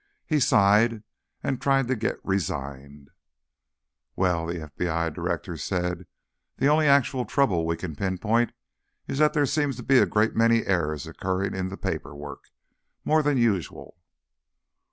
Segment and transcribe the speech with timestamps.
[0.25, 1.03] He sighed
[1.43, 3.11] and tried to get resigned.
[4.15, 6.07] "Well," the FBI director said,
[6.57, 8.51] "the only actual trouble we can pinpoint
[9.07, 12.45] is that there seem to be a great many errors occurring in the paperwork.
[13.05, 13.95] More than usual."